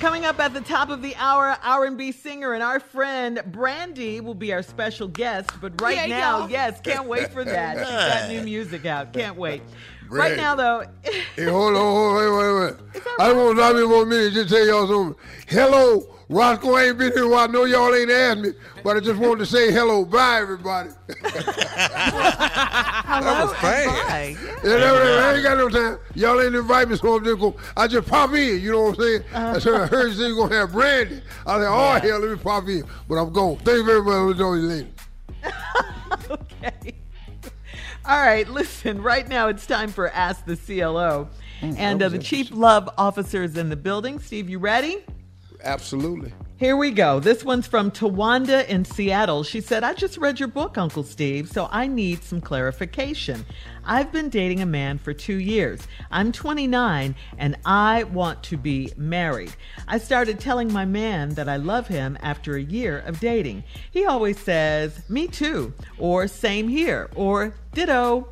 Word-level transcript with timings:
Coming 0.00 0.26
up 0.26 0.38
at 0.40 0.52
the 0.52 0.60
top 0.60 0.90
of 0.90 1.00
the 1.00 1.16
hour, 1.16 1.56
R&B 1.64 2.12
singer 2.12 2.52
and 2.52 2.62
our 2.62 2.78
friend 2.80 3.40
Brandy 3.46 4.20
will 4.20 4.34
be 4.34 4.52
our 4.52 4.62
special 4.62 5.08
guest. 5.08 5.50
But 5.60 5.80
right 5.80 5.96
Yeah, 5.96 6.06
now, 6.06 6.38
y'all. 6.40 6.50
yes, 6.50 6.80
can't 6.82 7.06
wait 7.06 7.32
for 7.32 7.42
that. 7.44 7.78
She's 7.78 7.88
got 7.88 8.28
new 8.28 8.42
music 8.42 8.84
out. 8.84 9.14
Can't 9.14 9.36
wait. 9.36 9.62
Right 10.08 10.36
Brandy. 10.36 10.36
now, 10.36 10.54
though, 10.54 10.82
Hey, 11.36 11.44
hold 11.44 11.74
on, 11.74 11.82
hold 11.82 12.16
on, 12.16 12.16
wait, 12.16 12.30
wait, 12.30 12.52
wait. 12.60 12.74
I 13.18 13.24
just 13.28 13.36
want 13.36 13.48
to 13.50 13.54
drop 13.54 13.76
in 13.76 13.88
for 13.88 14.02
a 14.02 14.06
minute 14.06 14.32
just 14.34 14.48
tell 14.50 14.66
y'all 14.66 14.86
something. 14.86 15.24
Hello, 15.48 16.02
Roscoe 16.28 16.78
ain't 16.78 16.98
been 16.98 17.12
here 17.12 17.24
a 17.24 17.28
while. 17.28 17.40
I 17.40 17.46
know 17.48 17.64
y'all 17.64 17.94
ain't 17.94 18.10
asked 18.10 18.38
me, 18.40 18.50
but 18.82 18.96
I 18.96 19.00
just 19.00 19.18
wanted 19.20 19.38
to 19.40 19.46
say 19.46 19.72
hello. 19.72 20.04
Bye, 20.04 20.38
everybody. 20.40 20.90
hello 23.06 23.46
was 23.46 23.54
fast. 23.56 23.88
and 23.88 24.08
bye. 24.08 24.36
Yeah, 24.42 24.76
that- 24.76 24.80
that- 24.80 25.18
I 25.26 25.34
ain't 25.34 25.42
got 25.42 25.58
no 25.58 25.68
time. 25.68 25.98
Y'all 26.14 26.40
ain't 26.40 26.54
invite 26.54 26.88
me, 26.88 26.96
so 26.96 27.16
I'm 27.16 27.24
just 27.24 27.38
go. 27.40 27.56
I 27.76 27.86
just 27.86 28.08
pop 28.08 28.32
in. 28.34 28.60
You 28.60 28.72
know 28.72 28.82
what 28.84 28.98
I'm 28.98 29.02
saying? 29.04 29.22
Uh-huh. 29.34 29.52
I 29.54 29.58
said 29.58 29.74
I 29.74 29.86
heard 29.86 30.08
you 30.08 30.14
say 30.14 30.26
you 30.28 30.36
gonna 30.36 30.54
have 30.56 30.72
Brandy. 30.72 31.20
I 31.46 31.58
said, 31.58 31.68
oh 31.68 31.98
hell, 32.00 32.18
let 32.20 32.30
me 32.30 32.36
pop 32.36 32.68
in. 32.68 32.84
But 33.08 33.14
I'm 33.16 33.32
gone. 33.32 33.56
Thank 33.58 33.78
you 33.78 33.84
very 33.84 34.02
much. 34.02 34.32
Enjoy 34.32 34.54
you 34.54 34.62
later. 34.62 34.88
okay. 36.30 36.92
All 38.08 38.20
right, 38.20 38.48
listen, 38.48 39.02
right 39.02 39.26
now 39.28 39.48
it's 39.48 39.66
time 39.66 39.88
for 39.90 40.08
Ask 40.08 40.44
the 40.46 40.56
CLO. 40.56 41.28
and 41.60 42.00
uh, 42.00 42.08
the 42.08 42.20
Chief 42.20 42.52
Love 42.52 42.88
Officer 42.96 43.42
is 43.42 43.56
in 43.56 43.68
the 43.68 43.74
building. 43.74 44.20
Steve, 44.20 44.48
you 44.48 44.60
ready? 44.60 44.98
Absolutely. 45.64 46.32
Here 46.58 46.74
we 46.78 46.90
go. 46.90 47.20
This 47.20 47.44
one's 47.44 47.66
from 47.66 47.90
Tawanda 47.90 48.66
in 48.66 48.86
Seattle. 48.86 49.42
She 49.42 49.60
said, 49.60 49.84
I 49.84 49.92
just 49.92 50.16
read 50.16 50.40
your 50.40 50.48
book, 50.48 50.78
Uncle 50.78 51.02
Steve, 51.02 51.50
so 51.50 51.68
I 51.70 51.86
need 51.86 52.24
some 52.24 52.40
clarification. 52.40 53.44
I've 53.84 54.10
been 54.10 54.30
dating 54.30 54.62
a 54.62 54.66
man 54.66 54.96
for 54.96 55.12
two 55.12 55.36
years. 55.36 55.86
I'm 56.10 56.32
29 56.32 57.14
and 57.36 57.56
I 57.66 58.04
want 58.04 58.42
to 58.44 58.56
be 58.56 58.90
married. 58.96 59.54
I 59.86 59.98
started 59.98 60.40
telling 60.40 60.72
my 60.72 60.86
man 60.86 61.34
that 61.34 61.46
I 61.46 61.56
love 61.56 61.88
him 61.88 62.16
after 62.22 62.56
a 62.56 62.62
year 62.62 63.00
of 63.00 63.20
dating. 63.20 63.62
He 63.90 64.06
always 64.06 64.40
says, 64.40 65.06
Me 65.10 65.26
too, 65.26 65.74
or 65.98 66.26
same 66.26 66.68
here, 66.68 67.10
or 67.14 67.54
ditto. 67.74 68.28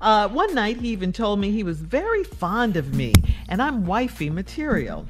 Uh, 0.00 0.26
one 0.26 0.52
night 0.52 0.78
he 0.78 0.88
even 0.88 1.12
told 1.12 1.38
me 1.38 1.52
he 1.52 1.62
was 1.62 1.80
very 1.80 2.24
fond 2.24 2.76
of 2.76 2.92
me 2.92 3.14
and 3.48 3.62
I'm 3.62 3.86
wifey 3.86 4.30
material. 4.30 5.06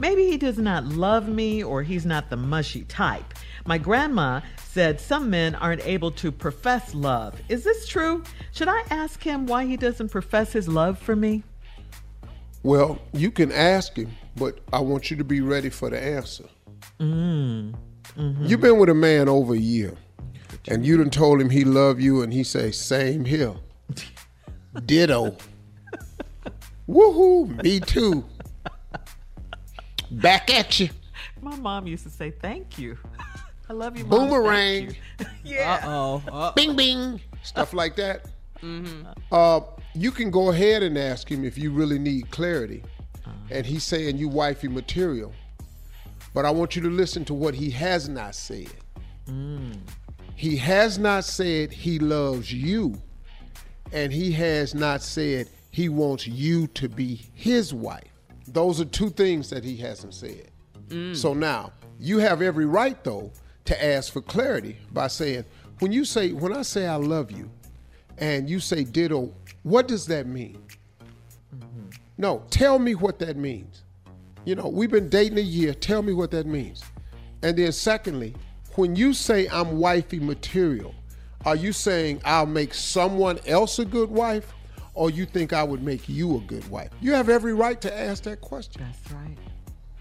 Maybe 0.00 0.26
he 0.26 0.36
does 0.36 0.58
not 0.58 0.84
love 0.84 1.28
me 1.28 1.62
or 1.62 1.82
he's 1.82 2.06
not 2.06 2.30
the 2.30 2.36
mushy 2.36 2.82
type. 2.84 3.34
My 3.66 3.78
grandma 3.78 4.40
said 4.64 5.00
some 5.00 5.28
men 5.28 5.56
aren't 5.56 5.84
able 5.84 6.12
to 6.12 6.30
profess 6.30 6.94
love. 6.94 7.34
Is 7.48 7.64
this 7.64 7.88
true? 7.88 8.22
Should 8.52 8.68
I 8.68 8.82
ask 8.90 9.22
him 9.22 9.46
why 9.46 9.66
he 9.66 9.76
doesn't 9.76 10.10
profess 10.10 10.52
his 10.52 10.68
love 10.68 10.98
for 10.98 11.16
me? 11.16 11.42
Well, 12.62 13.00
you 13.12 13.30
can 13.30 13.50
ask 13.50 13.96
him, 13.96 14.10
but 14.36 14.60
I 14.72 14.80
want 14.80 15.10
you 15.10 15.16
to 15.16 15.24
be 15.24 15.40
ready 15.40 15.68
for 15.68 15.90
the 15.90 16.00
answer. 16.00 16.44
Mm. 17.00 17.74
Mm-hmm. 18.16 18.44
You've 18.46 18.60
been 18.60 18.78
with 18.78 18.88
a 18.88 18.94
man 18.94 19.28
over 19.28 19.54
a 19.54 19.58
year, 19.58 19.94
and 20.68 20.84
you 20.84 20.96
done 20.96 21.10
told 21.10 21.40
him 21.40 21.50
he 21.50 21.64
love 21.64 22.00
you, 22.00 22.22
and 22.22 22.32
he 22.32 22.42
say 22.44 22.70
same 22.70 23.24
here, 23.24 23.54
ditto. 24.86 25.36
Woohoo! 26.88 27.62
Me 27.62 27.80
too. 27.80 28.24
Back 30.10 30.52
at 30.52 30.80
you. 30.80 30.88
My 31.40 31.56
mom 31.56 31.86
used 31.86 32.04
to 32.04 32.10
say, 32.10 32.30
Thank 32.30 32.78
you. 32.78 32.96
I 33.70 33.74
love 33.74 33.98
you, 33.98 34.04
Mom. 34.04 34.28
Boomerang. 34.28 34.94
You." 35.18 35.26
yeah. 35.44 35.80
Uh-oh. 35.84 36.52
Bing 36.56 36.74
bing. 36.74 37.20
Stuff 37.42 37.74
like 37.74 37.96
that. 37.96 38.26
Mm-hmm. 38.62 39.06
Uh, 39.30 39.60
you 39.94 40.10
can 40.10 40.30
go 40.30 40.50
ahead 40.50 40.82
and 40.82 40.96
ask 40.96 41.30
him 41.30 41.44
if 41.44 41.58
you 41.58 41.70
really 41.70 41.98
need 41.98 42.30
clarity, 42.30 42.82
uh-huh. 43.24 43.32
and 43.50 43.66
he's 43.66 43.84
saying 43.84 44.16
you 44.16 44.28
wifey 44.28 44.68
material. 44.68 45.32
But 46.34 46.44
I 46.44 46.50
want 46.50 46.76
you 46.76 46.82
to 46.82 46.90
listen 46.90 47.24
to 47.26 47.34
what 47.34 47.54
he 47.54 47.70
has 47.70 48.08
not 48.08 48.34
said. 48.34 48.72
Mm. 49.28 49.78
He 50.34 50.56
has 50.56 50.98
not 50.98 51.24
said 51.24 51.72
he 51.72 51.98
loves 51.98 52.52
you, 52.52 53.00
and 53.92 54.12
he 54.12 54.32
has 54.32 54.74
not 54.74 55.02
said 55.02 55.48
he 55.70 55.88
wants 55.88 56.26
you 56.26 56.66
to 56.68 56.88
be 56.88 57.26
his 57.34 57.74
wife. 57.74 58.04
Those 58.52 58.80
are 58.80 58.84
two 58.84 59.10
things 59.10 59.50
that 59.50 59.64
he 59.64 59.76
hasn't 59.76 60.14
said. 60.14 60.50
Mm. 60.88 61.16
So 61.16 61.34
now 61.34 61.72
you 61.98 62.18
have 62.18 62.42
every 62.42 62.66
right 62.66 63.02
though 63.04 63.30
to 63.66 63.84
ask 63.84 64.12
for 64.12 64.22
clarity 64.22 64.78
by 64.92 65.08
saying, 65.08 65.44
when 65.80 65.92
you 65.92 66.04
say, 66.04 66.32
when 66.32 66.52
I 66.52 66.62
say 66.62 66.86
I 66.86 66.96
love 66.96 67.30
you, 67.30 67.50
and 68.18 68.50
you 68.50 68.60
say 68.60 68.84
ditto, 68.84 69.32
what 69.62 69.86
does 69.86 70.06
that 70.06 70.26
mean? 70.26 70.60
Mm-hmm. 71.54 71.90
No, 72.16 72.42
tell 72.50 72.78
me 72.78 72.94
what 72.94 73.18
that 73.20 73.36
means. 73.36 73.82
You 74.44 74.54
know, 74.54 74.68
we've 74.68 74.90
been 74.90 75.08
dating 75.08 75.38
a 75.38 75.42
year. 75.42 75.74
Tell 75.74 76.02
me 76.02 76.12
what 76.12 76.30
that 76.32 76.46
means. 76.46 76.82
And 77.42 77.56
then, 77.56 77.70
secondly, 77.70 78.34
when 78.74 78.96
you 78.96 79.12
say 79.12 79.46
I'm 79.48 79.78
wifey 79.78 80.18
material, 80.18 80.94
are 81.44 81.54
you 81.54 81.72
saying 81.72 82.20
I'll 82.24 82.46
make 82.46 82.74
someone 82.74 83.38
else 83.46 83.78
a 83.78 83.84
good 83.84 84.10
wife, 84.10 84.52
or 84.98 85.10
you 85.10 85.24
think 85.24 85.52
I 85.52 85.62
would 85.62 85.82
make 85.82 86.08
you 86.08 86.36
a 86.36 86.40
good 86.40 86.68
wife? 86.68 86.90
You 87.00 87.12
have 87.12 87.28
every 87.28 87.54
right 87.54 87.80
to 87.82 87.98
ask 87.98 88.24
that 88.24 88.40
question. 88.40 88.82
That's 88.84 89.12
right. 89.12 89.38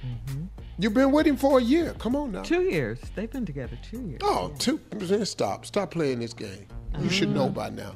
Mm-hmm. 0.04 0.46
You've 0.80 0.96
been 0.96 1.12
with 1.12 1.28
him 1.28 1.38
for 1.38 1.60
a 1.60 1.62
year. 1.62 1.94
Come 2.00 2.16
on 2.16 2.32
now. 2.32 2.42
Two 2.42 2.64
years. 2.64 3.00
They've 3.16 3.30
been 3.30 3.46
together 3.46 3.78
two 3.84 4.02
years. 4.02 4.22
Oh, 4.24 4.52
two. 4.58 4.80
Stop. 5.24 5.68
Stop 5.68 5.92
playing 5.92 6.20
this 6.20 6.34
game. 6.34 6.66
You 7.00 7.10
should 7.10 7.30
know 7.30 7.48
by 7.48 7.70
now. 7.70 7.96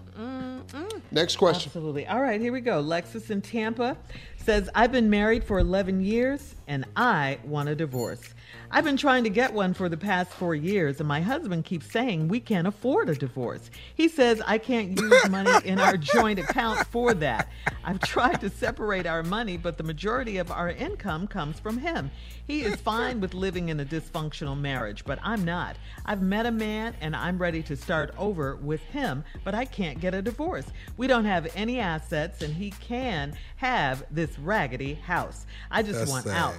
Next 1.11 1.37
question. 1.37 1.69
Absolutely. 1.69 2.07
All 2.07 2.21
right, 2.21 2.39
here 2.39 2.53
we 2.53 2.61
go. 2.61 2.81
Lexus 2.83 3.31
in 3.31 3.41
Tampa 3.41 3.97
says, 4.37 4.69
I've 4.75 4.91
been 4.91 5.09
married 5.09 5.43
for 5.43 5.59
11 5.59 6.01
years 6.01 6.55
and 6.71 6.85
I 6.95 7.37
want 7.43 7.67
a 7.67 7.75
divorce. 7.75 8.33
I've 8.71 8.85
been 8.85 8.95
trying 8.95 9.25
to 9.25 9.29
get 9.29 9.53
one 9.53 9.73
for 9.73 9.89
the 9.89 9.97
past 9.97 10.31
four 10.31 10.55
years, 10.55 11.01
and 11.01 11.07
my 11.07 11.19
husband 11.19 11.65
keeps 11.65 11.91
saying 11.91 12.29
we 12.29 12.39
can't 12.39 12.65
afford 12.65 13.09
a 13.09 13.15
divorce. 13.15 13.69
He 13.93 14.07
says 14.07 14.41
I 14.47 14.57
can't 14.57 14.97
use 14.97 15.29
money 15.29 15.51
in 15.65 15.81
our 15.81 15.97
joint 15.97 16.39
account 16.39 16.87
for 16.87 17.13
that. 17.15 17.49
I've 17.83 17.99
tried 17.99 18.39
to 18.39 18.49
separate 18.49 19.05
our 19.05 19.21
money, 19.21 19.57
but 19.57 19.77
the 19.77 19.83
majority 19.83 20.37
of 20.37 20.49
our 20.49 20.69
income 20.69 21.27
comes 21.27 21.59
from 21.59 21.77
him. 21.77 22.09
He 22.47 22.61
is 22.61 22.77
fine 22.77 23.19
with 23.19 23.33
living 23.33 23.69
in 23.69 23.79
a 23.79 23.85
dysfunctional 23.85 24.57
marriage, 24.57 25.03
but 25.03 25.19
I'm 25.21 25.43
not. 25.43 25.75
I've 26.05 26.21
met 26.21 26.45
a 26.45 26.51
man 26.51 26.95
and 27.01 27.15
I'm 27.15 27.37
ready 27.37 27.63
to 27.63 27.75
start 27.75 28.13
over 28.17 28.55
with 28.55 28.81
him, 28.81 29.23
but 29.43 29.53
I 29.53 29.65
can't 29.65 29.99
get 29.99 30.13
a 30.13 30.21
divorce. 30.21 30.65
We 30.97 31.07
don't 31.07 31.25
have 31.25 31.51
any 31.55 31.79
assets, 31.79 32.41
and 32.41 32.53
he 32.53 32.71
can 32.71 33.33
have 33.57 34.05
this 34.11 34.37
raggedy 34.39 34.95
house. 34.95 35.45
I 35.69 35.83
just 35.83 35.99
That's 35.99 36.11
want 36.11 36.25
sad. 36.25 36.37
out. 36.37 36.55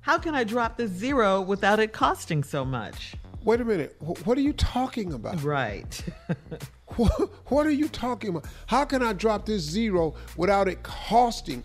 How 0.00 0.18
can 0.18 0.34
I 0.34 0.44
drop 0.44 0.76
this 0.76 0.90
zero 0.90 1.40
without 1.40 1.80
it 1.80 1.92
costing 1.92 2.42
so 2.42 2.64
much? 2.64 3.14
Wait 3.44 3.60
a 3.60 3.64
minute. 3.64 3.96
What 4.00 4.36
are 4.36 4.42
you 4.42 4.52
talking 4.52 5.12
about? 5.12 5.42
Right. 5.42 6.02
What, 6.96 7.30
what 7.52 7.66
are 7.66 7.70
you 7.70 7.86
talking 7.88 8.30
about? 8.30 8.46
How 8.66 8.84
can 8.84 9.02
I 9.02 9.12
drop 9.12 9.44
this 9.46 9.62
zero 9.62 10.14
without 10.36 10.68
it 10.68 10.82
costing? 10.82 11.62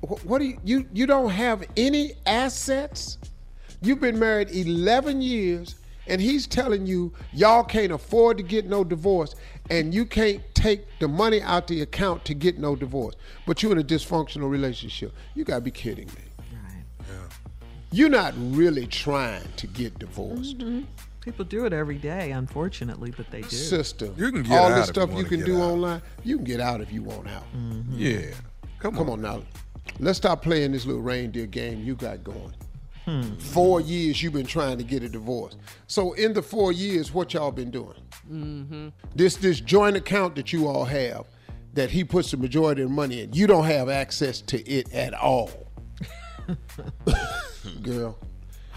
What 0.00 0.38
do 0.38 0.46
you, 0.46 0.58
you 0.64 0.88
you 0.92 1.06
don't 1.06 1.30
have 1.30 1.62
any 1.76 2.14
assets? 2.26 3.18
You've 3.82 4.00
been 4.00 4.18
married 4.18 4.50
11 4.50 5.20
years 5.22 5.76
and 6.08 6.20
he's 6.20 6.46
telling 6.46 6.86
you 6.86 7.12
y'all 7.32 7.62
can't 7.62 7.92
afford 7.92 8.36
to 8.38 8.42
get 8.42 8.66
no 8.66 8.82
divorce 8.82 9.36
and 9.70 9.94
you 9.94 10.04
can't 10.04 10.42
take 10.54 10.86
the 10.98 11.08
money 11.08 11.40
out 11.42 11.68
the 11.68 11.82
account 11.82 12.24
to 12.24 12.34
get 12.34 12.58
no 12.58 12.74
divorce. 12.74 13.14
But 13.46 13.62
you're 13.62 13.72
in 13.72 13.78
a 13.78 13.84
dysfunctional 13.84 14.50
relationship. 14.50 15.12
You 15.34 15.44
got 15.44 15.56
to 15.56 15.60
be 15.60 15.70
kidding 15.70 16.06
me. 16.06 16.31
You're 17.90 18.08
not 18.08 18.34
really 18.36 18.86
trying 18.86 19.44
to 19.56 19.66
get 19.66 19.98
divorced. 19.98 20.58
Mm-hmm. 20.58 20.82
People 21.20 21.44
do 21.44 21.66
it 21.66 21.72
every 21.72 21.98
day, 21.98 22.32
unfortunately, 22.32 23.12
but 23.16 23.30
they 23.30 23.42
do. 23.42 23.48
Sister, 23.48 24.10
You 24.16 24.32
can 24.32 24.42
get 24.42 24.58
all 24.58 24.72
out 24.72 24.76
this 24.76 24.88
if 24.88 24.96
you 24.96 25.02
stuff 25.02 25.18
you 25.18 25.24
can 25.24 25.44
do 25.44 25.58
out. 25.58 25.70
online, 25.72 26.02
you 26.24 26.36
can 26.36 26.44
get 26.44 26.58
out 26.60 26.80
if 26.80 26.90
you 26.92 27.02
want 27.02 27.28
out. 27.28 27.44
Mm-hmm. 27.54 27.92
Yeah. 27.96 28.34
Come, 28.80 28.96
Come 28.96 29.10
on 29.10 29.20
now. 29.22 29.42
Let's 30.00 30.16
stop 30.16 30.42
playing 30.42 30.72
this 30.72 30.84
little 30.86 31.02
reindeer 31.02 31.46
game 31.46 31.84
you 31.84 31.94
got 31.94 32.24
going. 32.24 32.54
Hmm. 33.04 33.34
Four 33.36 33.80
years 33.80 34.22
you've 34.22 34.32
been 34.32 34.46
trying 34.46 34.78
to 34.78 34.84
get 34.84 35.02
a 35.02 35.08
divorce. 35.08 35.56
So 35.86 36.12
in 36.14 36.32
the 36.32 36.42
four 36.42 36.72
years, 36.72 37.12
what 37.12 37.34
y'all 37.34 37.50
been 37.50 37.70
doing? 37.70 38.00
Mm-hmm. 38.30 38.88
This 39.14 39.36
this 39.36 39.60
joint 39.60 39.96
account 39.96 40.36
that 40.36 40.52
you 40.52 40.68
all 40.68 40.84
have, 40.84 41.26
that 41.74 41.90
he 41.90 42.04
puts 42.04 42.30
the 42.30 42.36
majority 42.36 42.82
of 42.82 42.88
the 42.88 42.94
money 42.94 43.20
in, 43.22 43.32
you 43.32 43.46
don't 43.46 43.64
have 43.64 43.88
access 43.88 44.40
to 44.42 44.60
it 44.68 44.92
at 44.94 45.14
all. 45.14 45.50
Girl. 47.82 48.18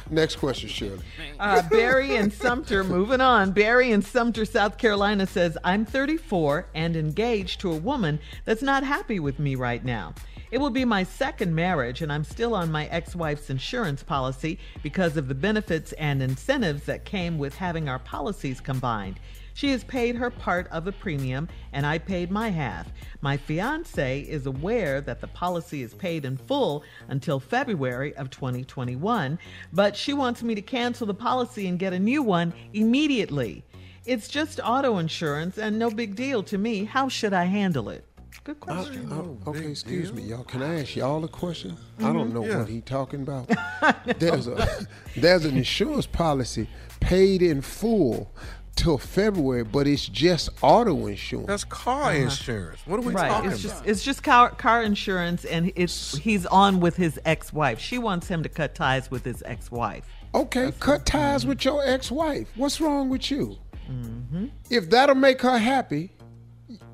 Next 0.09 0.35
question, 0.35 0.69
Shirley. 0.69 1.03
Uh, 1.39 1.63
Barry 1.69 2.15
and 2.15 2.31
Sumter, 2.31 2.83
moving 2.83 3.21
on. 3.21 3.51
Barry 3.51 3.91
in 3.91 4.03
Sumter, 4.03 4.45
South 4.45 4.77
Carolina 4.77 5.25
says, 5.25 5.57
I'm 5.63 5.83
34 5.83 6.67
and 6.75 6.95
engaged 6.95 7.59
to 7.61 7.71
a 7.71 7.77
woman 7.77 8.19
that's 8.45 8.61
not 8.61 8.83
happy 8.83 9.19
with 9.19 9.39
me 9.39 9.55
right 9.55 9.83
now. 9.83 10.13
It 10.51 10.59
will 10.59 10.69
be 10.69 10.85
my 10.85 11.03
second 11.03 11.55
marriage, 11.55 12.03
and 12.03 12.13
I'm 12.13 12.23
still 12.23 12.53
on 12.53 12.71
my 12.71 12.85
ex 12.87 13.15
wife's 13.15 13.49
insurance 13.49 14.03
policy 14.03 14.59
because 14.83 15.17
of 15.17 15.27
the 15.27 15.35
benefits 15.35 15.91
and 15.93 16.21
incentives 16.21 16.83
that 16.83 17.03
came 17.03 17.39
with 17.39 17.55
having 17.55 17.89
our 17.89 17.99
policies 17.99 18.61
combined. 18.61 19.19
She 19.55 19.71
has 19.71 19.85
paid 19.85 20.17
her 20.17 20.29
part 20.29 20.67
of 20.67 20.83
the 20.83 20.91
premium, 20.91 21.47
and 21.71 21.85
I 21.85 21.97
paid 21.97 22.29
my 22.29 22.49
half. 22.49 22.91
My 23.21 23.37
fiance 23.37 24.19
is 24.19 24.45
aware 24.45 24.99
that 24.99 25.21
the 25.21 25.27
policy 25.27 25.81
is 25.81 25.93
paid 25.93 26.25
in 26.25 26.35
full 26.35 26.83
until 27.07 27.39
February 27.39 28.13
of 28.17 28.29
2021, 28.29 29.39
but 29.71 29.95
she 29.95 30.11
wants 30.11 30.43
me 30.43 30.55
to 30.55 30.61
cancel 30.61 31.07
the 31.07 31.13
policy 31.13 31.67
and 31.67 31.79
get 31.79 31.93
a 31.93 31.99
new 31.99 32.21
one 32.21 32.53
immediately. 32.73 33.63
It's 34.05 34.27
just 34.27 34.59
auto 34.61 34.97
insurance 34.97 35.57
and 35.57 35.79
no 35.79 35.89
big 35.89 36.15
deal 36.15 36.43
to 36.43 36.57
me. 36.57 36.83
How 36.83 37.07
should 37.07 37.31
I 37.31 37.45
handle 37.45 37.87
it? 37.87 38.03
Good 38.43 38.59
question. 38.59 39.07
Oh, 39.09 39.37
oh 39.45 39.51
okay, 39.51 39.71
excuse 39.71 40.11
me, 40.11 40.23
y'all. 40.23 40.43
Can 40.43 40.63
I 40.63 40.81
ask 40.81 40.97
y'all 40.97 41.23
a 41.23 41.29
question? 41.29 41.77
I 41.99 42.11
don't 42.11 42.27
mm-hmm. 42.27 42.33
know 42.33 42.45
Yeah. 42.45 42.57
what 42.59 42.67
he 42.67 42.81
talking 42.81 43.21
about. 43.21 43.49
there's 44.19 44.47
a 44.47 44.85
there's 45.15 45.45
an 45.45 45.55
insurance 45.55 46.05
policy 46.05 46.67
paid 46.99 47.41
in 47.41 47.61
full 47.61 48.31
till 48.75 48.97
February, 48.97 49.63
but 49.63 49.87
it's 49.87 50.05
just 50.07 50.49
auto 50.61 51.07
insurance. 51.07 51.47
That's 51.47 51.63
car 51.63 52.11
uh-huh. 52.11 52.23
insurance. 52.23 52.79
What 52.85 52.99
are 52.99 53.03
we 53.03 53.13
Right. 53.13 53.29
talking 53.29 53.51
It's 53.51 53.61
just 53.61 53.75
about? 53.77 53.87
it's 53.89 54.03
just 54.03 54.23
car 54.23 54.49
car 54.51 54.83
insurance 54.83 55.45
and 55.45 55.71
it's 55.75 56.17
he's 56.17 56.45
on 56.45 56.79
with 56.79 56.95
his 56.95 57.19
ex-wife. 57.25 57.79
She 57.79 57.97
wants 57.97 58.27
him 58.27 58.43
to 58.43 58.49
cut 58.49 58.75
ties 58.75 59.09
with 59.09 59.23
his 59.25 59.41
ex-wife. 59.45 60.05
okay, 60.33 60.71
cut 60.79 61.05
ties 61.05 61.41
mm-hmm. 61.41 61.49
with 61.49 61.65
your 61.65 61.83
ex-wife. 61.85 62.49
What's 62.55 62.81
wrong 62.81 63.09
with 63.09 63.31
you? 63.31 63.57
Mm-hmm. 63.89 64.47
If 64.69 64.89
that'll 64.89 65.15
make 65.15 65.41
her 65.41 65.57
happy, 65.57 66.11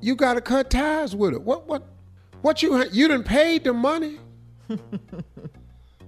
you 0.00 0.14
got 0.14 0.34
to 0.34 0.40
cut 0.40 0.70
ties 0.70 1.16
with 1.16 1.32
her. 1.32 1.40
What 1.40 1.66
what 1.66 1.82
what 2.42 2.62
you 2.62 2.76
you 2.92 3.08
didn't 3.08 3.24
paid 3.24 3.64
the 3.64 3.72
money? 3.72 4.18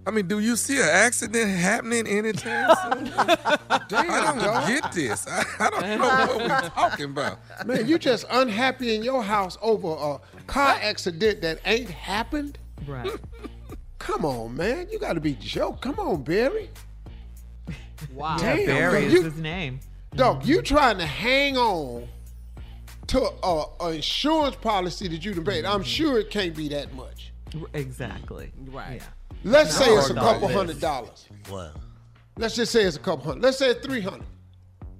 I 0.07 0.11
mean, 0.11 0.27
do 0.27 0.39
you 0.39 0.57
see 0.57 0.77
an 0.77 0.89
accident 0.89 1.51
happening 1.51 2.07
anytime 2.07 2.75
soon? 2.83 3.13
I 3.17 4.35
don't 4.39 4.67
get 4.67 4.93
this. 4.93 5.27
I, 5.27 5.45
I 5.59 5.71
don't 5.71 5.99
know 5.99 6.07
what 6.07 6.39
we're 6.39 6.69
talking 6.69 7.05
about. 7.07 7.39
Man, 7.67 7.89
you 7.89 7.99
just 7.99 8.27
unhappy 8.31 8.95
in 8.95 9.03
your 9.03 9.23
house 9.23 9.57
over 9.63 9.89
a 9.89 10.43
car 10.47 10.79
accident 10.83 11.41
that 11.41 11.61
ain't 11.65 11.89
happened? 11.89 12.59
Right. 12.87 13.11
Come 13.99 14.27
on, 14.27 14.55
man. 14.55 14.89
You 14.91 14.99
got 14.99 15.15
to 15.15 15.21
be 15.21 15.35
joke. 15.35 15.81
Come 15.81 15.99
on, 15.99 16.23
Barry. 16.23 16.69
Wow. 18.13 18.37
Damn, 18.37 18.67
Barry 18.67 19.07
is 19.07 19.13
you, 19.15 19.23
his 19.23 19.37
name. 19.39 19.81
dog, 20.15 20.45
you 20.45 20.61
trying 20.61 20.99
to 20.99 21.07
hang 21.07 21.57
on 21.57 22.07
to 23.07 23.21
a, 23.43 23.65
a 23.81 23.91
insurance 23.93 24.57
policy 24.57 25.09
that 25.09 25.25
you 25.25 25.33
done 25.33 25.45
paid. 25.45 25.65
I'm 25.65 25.81
mm-hmm. 25.81 25.83
sure 25.85 26.19
it 26.19 26.31
can't 26.31 26.55
be 26.55 26.69
that 26.69 26.93
much. 26.95 27.33
Exactly. 27.73 28.53
Right. 28.67 29.01
Yeah. 29.01 29.07
Let's 29.45 29.77
say 29.77 29.87
it's 29.95 30.11
a 30.11 30.15
couple 30.15 30.49
no. 30.49 30.55
hundred 30.55 30.81
dollars. 30.81 31.29
Wow. 31.51 31.71
Let's 32.37 32.57
just 32.57 32.73
say 32.73 32.83
it's 32.83 32.97
a 32.97 33.01
couple 33.01 33.27
hundred. 33.27 33.43
Let's 33.43 33.59
say 33.59 33.71
it's 33.71 33.87
three 33.87 34.01
hundred. 34.01 34.27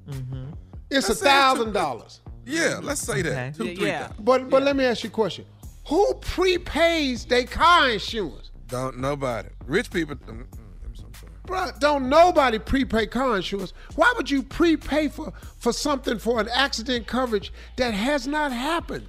Mm-hmm. 0.09 0.53
It's 0.91 0.91
a 0.91 0.95
Let's 0.95 1.07
say 1.07 1.13
it's 1.13 1.21
thousand 1.23 1.73
dollars. 1.73 2.21
Yeah, 2.45 2.79
let's 2.83 3.01
say 3.01 3.23
that. 3.23 3.33
Okay. 3.33 3.53
Two, 3.57 3.77
three 3.77 3.87
yeah. 3.89 4.09
thousand. 4.09 4.25
But 4.25 4.51
but 4.51 4.63
let 4.63 4.77
me 4.77 4.85
ask 4.85 5.03
you 5.03 5.09
a 5.09 5.13
question. 5.13 5.47
Who 5.89 6.15
prepays 6.21 7.25
their 7.25 7.45
car 7.45 7.91
insurance? 7.91 8.51
Don't 8.69 8.99
nobody. 8.99 9.49
Rich 9.67 9.91
people. 9.91 10.17
mm, 10.17 10.29
mm, 10.29 10.47
I'm 10.85 10.95
so 10.95 11.05
sorry. 11.13 11.33
Bruh, 11.47 11.79
don't 11.79 12.09
nobody 12.09 12.59
prepay 12.59 13.07
car 13.07 13.37
insurance. 13.37 13.73
Why 13.95 14.13
would 14.17 14.31
you 14.31 14.43
prepay 14.43 15.09
for, 15.09 15.33
for 15.59 15.73
something 15.73 16.19
for 16.19 16.41
an 16.41 16.49
accident 16.49 17.07
coverage 17.07 17.53
that 17.77 17.93
has 17.93 18.27
not 18.27 18.53
happened? 18.53 19.07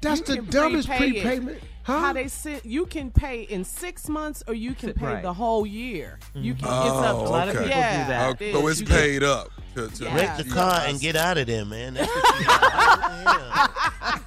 That's 0.00 0.28
You 0.28 0.36
the 0.36 0.42
dumbest 0.42 0.88
prepay 0.88 1.38
it. 1.38 1.62
Prepayment. 1.84 2.00
Huh? 2.02 2.06
How 2.06 2.12
they 2.12 2.28
sent 2.28 2.64
you 2.64 2.86
can 2.86 3.10
pay 3.10 3.42
in 3.42 3.64
six 3.64 4.08
months 4.08 4.42
or 4.46 4.54
you 4.54 4.74
can 4.74 4.92
pay 4.94 5.04
Right. 5.06 5.22
the 5.22 5.32
whole 5.32 5.66
year. 5.66 6.18
Mm-hmm. 6.34 6.44
You 6.44 6.54
can 6.54 6.68
Oh, 6.68 6.82
it's 6.86 7.06
up 7.06 7.16
to 7.16 7.22
A 7.22 7.30
lot 7.30 7.48
of 7.48 7.54
okay. 7.56 7.64
people 7.64 7.78
yeah, 7.78 8.04
do 8.04 8.08
that. 8.12 8.30
Okay, 8.30 8.52
so 8.52 8.66
it's 8.68 8.80
You 8.80 8.86
can- 8.86 8.96
paid 8.96 9.22
up. 9.24 9.48
To, 9.74 9.88
to 9.88 10.04
Yeah. 10.04 10.14
Wreck 10.16 10.36
the 10.36 10.44
car 10.44 10.82
and 10.86 11.00
get 11.00 11.16
out 11.16 11.38
of 11.38 11.46
there, 11.46 11.64
man. 11.64 11.94
That's 11.94 12.08
what 12.14 12.40
you 12.40 12.46
yeah. 12.46 14.18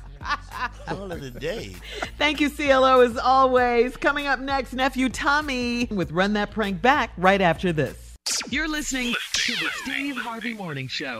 All 0.88 1.12
of 1.12 1.22
the 1.22 1.30
day. 1.32 1.76
Thank 2.18 2.42
you, 2.42 2.50
CLO, 2.50 3.02
as 3.02 3.16
always. 3.18 3.96
Coming 3.98 4.26
up 4.28 4.40
next, 4.40 4.74
nephew 4.74 5.08
Tommy 5.10 5.86
with 5.92 6.12
Run 6.12 6.34
That 6.34 6.50
Prank 6.52 6.82
Back 6.82 7.12
right 7.18 7.42
after 7.42 7.72
this. 7.72 8.16
You're 8.50 8.68
listening 8.68 9.14
to 9.34 9.52
the 9.54 9.70
Steve 9.84 10.18
Harvey 10.18 10.54
Morning 10.56 10.88
Show. 10.88 11.20